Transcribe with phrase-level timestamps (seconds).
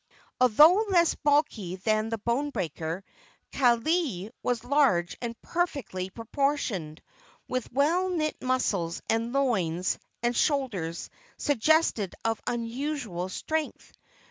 [0.39, 3.03] Although less bulky than the bone breaker,
[3.51, 7.03] Kaaialii was large and perfectly proportioned,
[7.47, 13.91] with well knit muscles and loins and shoulders suggestive of unusual strength.